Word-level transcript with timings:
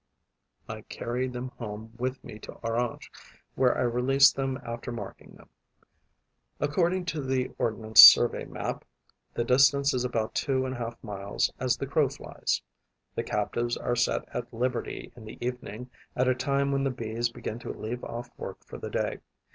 I 0.67 0.81
carry 0.81 1.27
them 1.27 1.49
home 1.59 1.93
with 1.99 2.23
me 2.23 2.39
to 2.39 2.53
Orange, 2.63 3.11
where 3.53 3.77
I 3.77 3.81
release 3.83 4.31
them 4.31 4.57
after 4.65 4.91
marking 4.91 5.35
them. 5.35 5.49
According 6.59 7.05
to 7.05 7.21
the 7.21 7.49
ordnance 7.59 8.01
survey 8.01 8.45
map, 8.45 8.83
the 9.35 9.43
distance 9.43 9.93
is 9.93 10.03
about 10.03 10.33
two 10.33 10.65
and 10.65 10.73
a 10.73 10.79
half 10.79 10.95
miles 11.03 11.53
as 11.59 11.77
the 11.77 11.85
crow 11.85 12.09
flies. 12.09 12.63
The 13.13 13.21
captives 13.21 13.77
are 13.77 13.95
set 13.95 14.27
at 14.33 14.51
liberty 14.51 15.13
in 15.15 15.23
the 15.23 15.37
evening, 15.39 15.91
at 16.15 16.27
a 16.27 16.33
time 16.33 16.71
when 16.71 16.83
the 16.83 16.89
Bees 16.89 17.29
begin 17.29 17.59
to 17.59 17.69
leave 17.71 18.03
off 18.03 18.31
work 18.39 18.65
for 18.65 18.79
the 18.79 18.89
day. 18.89 19.19